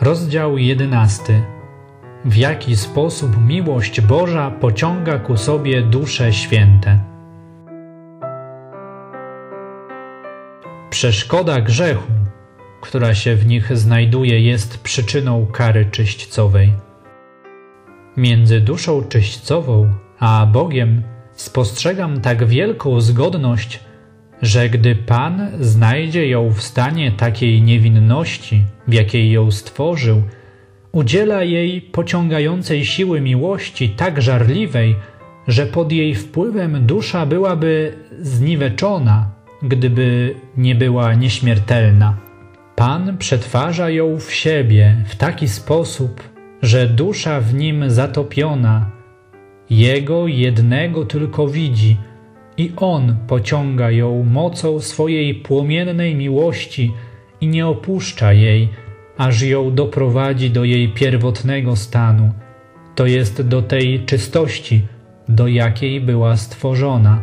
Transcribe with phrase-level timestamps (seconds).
[0.00, 1.42] Rozdział 11.
[2.24, 7.00] W jaki sposób miłość Boża pociąga ku sobie dusze święte.
[10.90, 12.12] Przeszkoda grzechu,
[12.80, 16.72] która się w nich znajduje, jest przyczyną kary czyśćcowej.
[18.16, 23.80] Między duszą czyśćcową a Bogiem spostrzegam tak wielką zgodność,
[24.42, 30.22] że gdy Pan znajdzie ją w stanie takiej niewinności, w jakiej ją stworzył,
[30.92, 34.96] udziela jej pociągającej siły miłości tak żarliwej,
[35.48, 39.30] że pod jej wpływem dusza byłaby zniweczona,
[39.62, 42.16] gdyby nie była nieśmiertelna.
[42.76, 46.22] Pan przetwarza ją w siebie w taki sposób,
[46.62, 48.90] że dusza w nim zatopiona,
[49.70, 51.96] Jego jednego tylko widzi–
[52.60, 56.92] i On pociąga ją mocą swojej płomiennej miłości
[57.40, 58.68] i nie opuszcza jej,
[59.16, 62.32] aż ją doprowadzi do jej pierwotnego stanu,
[62.94, 64.86] to jest do tej czystości,
[65.28, 67.20] do jakiej była stworzona.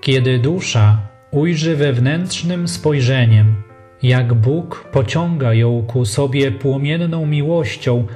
[0.00, 0.98] Kiedy dusza
[1.30, 3.62] ujrzy wewnętrznym spojrzeniem,
[4.02, 8.06] jak Bóg pociąga ją ku sobie płomienną miłością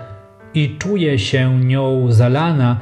[0.55, 2.81] i czuje się nią zalana,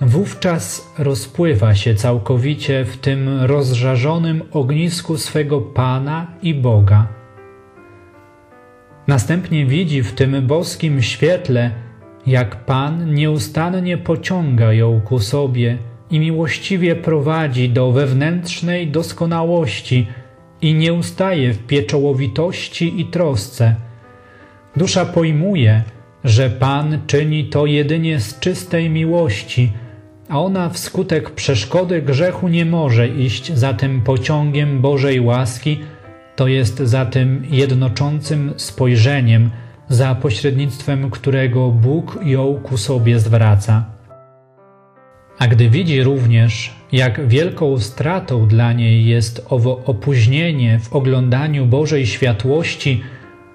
[0.00, 7.08] wówczas rozpływa się całkowicie w tym rozżarzonym ognisku swego Pana i Boga.
[9.06, 11.70] Następnie widzi w tym boskim świetle,
[12.26, 15.78] jak Pan nieustannie pociąga ją ku sobie
[16.10, 20.06] i miłościwie prowadzi do wewnętrznej doskonałości
[20.60, 23.76] i nie ustaje w pieczołowitości i trosce.
[24.76, 25.82] Dusza pojmuje,
[26.24, 29.72] że Pan czyni to jedynie z czystej miłości–
[30.30, 35.80] a ona wskutek przeszkody grzechu nie może iść za tym pociągiem Bożej łaski,
[36.36, 39.50] to jest za tym jednoczącym spojrzeniem,
[39.88, 43.84] za pośrednictwem którego Bóg ją ku sobie zwraca.
[45.38, 52.06] A gdy widzi również, jak wielką stratą dla niej jest owo opóźnienie w oglądaniu Bożej
[52.06, 53.02] światłości,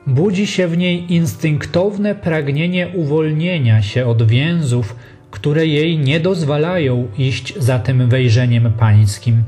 [0.07, 4.95] budzi się w niej instynktowne pragnienie uwolnienia się od więzów,
[5.35, 9.43] które jej nie dozwalają iść za tym wejrzeniem pańskim.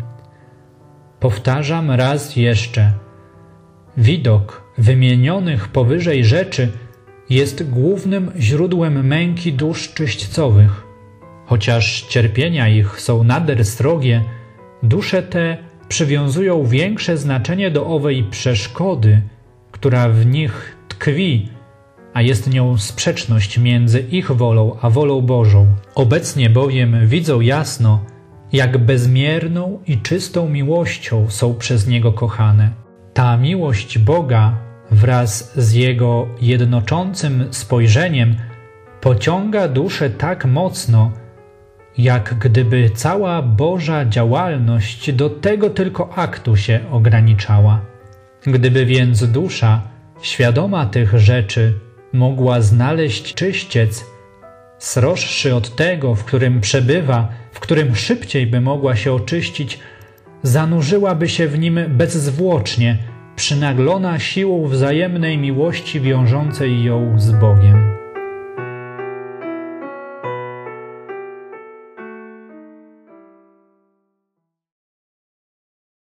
[1.20, 2.92] Powtarzam raz jeszcze.
[3.98, 6.72] Widok wymienionych powyżej rzeczy
[7.30, 10.84] jest głównym źródłem męki dusz czyśćcowych.
[11.46, 14.24] Chociaż cierpienia ich są nader srogie,
[14.84, 19.22] dusze te przywiązują większe znaczenie do owej przeszkody,
[19.72, 21.57] która w nich tkwi
[22.18, 25.68] a jest nią sprzeczność między ich wolą a wolą Bożą.
[25.96, 28.06] Obecnie bowiem widzą jasno,
[28.52, 32.72] jak bezmierną i czystą miłością są przez Niego kochane.
[33.14, 34.58] Ta miłość Boga
[34.92, 38.36] wraz z Jego jednoczącym spojrzeniem
[39.02, 41.12] pociąga duszę tak mocno,
[41.98, 47.82] jak gdyby cała Boża działalność do tego tylko aktu się ograniczała.
[48.44, 49.82] Gdyby więc dusza,
[50.22, 51.87] świadoma tych rzeczy,
[52.18, 54.06] mogła znaleźć czyściec,
[54.80, 59.80] sroższy od tego, w którym przebywa, w którym szybciej by mogła się oczyścić,
[60.44, 62.98] zanurzyłaby się w nim bezzwłocznie,
[63.36, 68.07] przynaglona siłą wzajemnej miłości wiążącej ją z Bogiem.